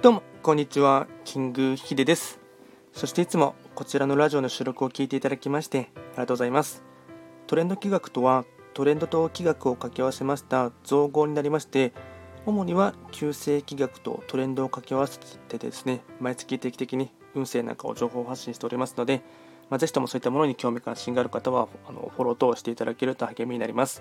[0.00, 1.08] どうもこんにちは。
[1.24, 2.38] キングヒデです。
[2.92, 6.84] そしていつもこちらのラジオの収録を聞いていただきましてありがとうございます。
[7.48, 11.92] トレンド企画とはトレンドと企画を掛け合わせました造語になりまして
[12.46, 19.22] 主には旧世企画とトレンドを掛け合わせてですね毎月定期的に運勢なんかを情報発信しておりますので、
[19.68, 24.00] まあ、ぜひともそういったものに興味関心がある方はあのフォロー等していただけると励みになります。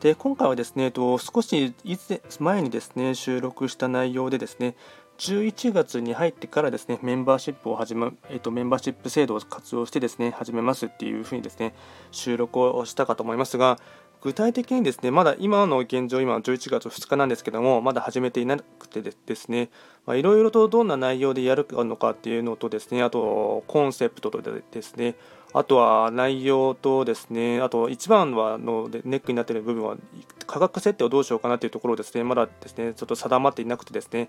[0.00, 4.76] で今回はですね、と少し以前前にですね収録した内容でですね
[5.18, 11.74] 11月に入ってからですねメンバーシップを始め、えっと、メンバーシップ制度を活用してですね始めますっていうふうにですね
[12.10, 13.78] 収録をしたかと思いますが
[14.22, 19.70] 具体的にですねまだ今の現状今11月2日なんですけどもまだ始めていなくてですね
[20.08, 25.14] いろいろとどんな内容でやるのかっていうのとですねあとコンセプトとですね
[25.52, 29.96] あとは内容とですねあと一番はのネックになっている部分は
[30.46, 32.24] 価格設定をどうしようかなというところですね。
[32.24, 34.28] まだですねちょっと定まっていなくてですね。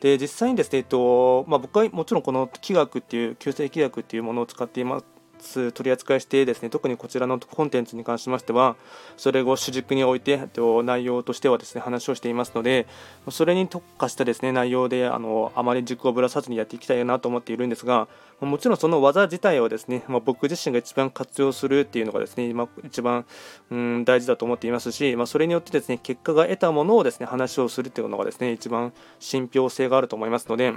[0.00, 5.17] で実際にですね、えっとまあ、僕はもちろんこの器学っていう旧正規約っていうものを使っています。
[5.38, 8.76] つ取り扱いしてですね特にこちらのコンテンツに関しましては
[9.16, 10.48] それを主軸に置いて
[10.84, 12.86] 内容としてはですね話をしていますので
[13.30, 18.08] それに特化したですね内容であのあまり軸をぶらさずにやっていきたいなと思っているんですが
[18.40, 23.24] もちろんその技自体をですね、まあ、僕自身が一番活用するっていうのがですね今一番
[23.70, 30.74] うん大事だと思っていますし、まあ、それによってですね結果が得たものをですね話をするっていうのがですね一番信憑性があると思いますので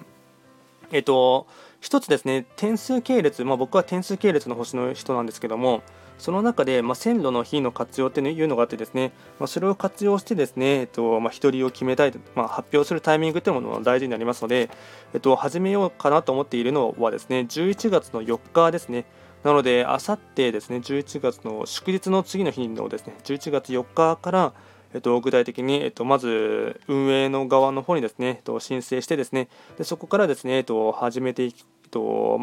[0.92, 1.48] えっと、
[1.80, 5.82] 一つですね、点数系列、まあ、僕は点数系列の星の人なんですけども、
[6.22, 14.70] その中で、まあ、線路の日の活用っていうのがあってですね、まあ、それを活用してですね、えっとまあ、1人を決めたい、まあ、発表するタイミングというものが大事になりますので、
[15.16, 19.06] えっと、始めようかなと思っているのはですね、11月の4日ですね。
[19.44, 24.54] なので、あさってですね、11月の祝日の次の日のですね、11月4日から、
[24.94, 29.48] えっと、具体的に、えっと、まず運営の側の方にですね、えっと、申請してですね
[29.78, 32.40] でそこからですね、えっと、始めていく、えっと、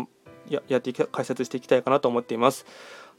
[0.48, 2.66] ややっていき解説していきたいかなと思っています。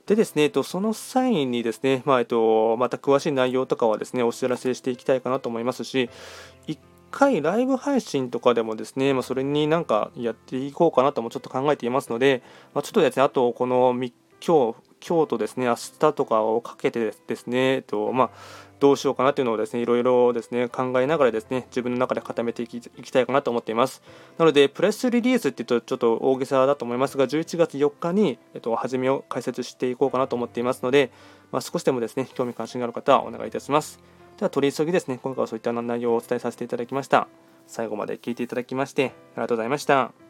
[0.06, 6.09] でですね、えっと、その際にですね、まあえっと、また詳しい内容とかはですねお知らせしていきたいかなと思いますし、
[6.68, 6.79] 1
[7.12, 12.41] 回ライブ配信とかでもですね、まあ、それになんかやっていこうかなともちょっと考えていますので、
[12.73, 18.29] まあ、ちょっとですね、あとこの今日、今日とですね、明日とかをかけてですね、えっとまあ、
[18.79, 24.01] どうしようかなというのをですね、いろいろですね、考えながらですね、自分の中で固めていきいきたいかなと思っています。
[24.38, 31.11] なので、プレスリリースって言うとちょっと大げさだと思いますが、11月4日に、えっと、始めを解説していこうかなと思っていますので、
[31.51, 33.99] まあ、少しでもですね、興味関心がある方はお願いいたします。
[34.38, 37.27] では、取り急ぎですね、今回はそういった内容をお伝えさせていただきました。
[37.67, 39.11] 最後まで聞いていただきまして、あり
[39.41, 40.28] がとうございました。